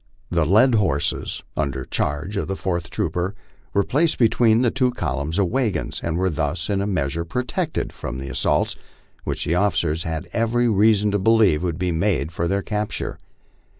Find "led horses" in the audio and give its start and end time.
0.47-1.43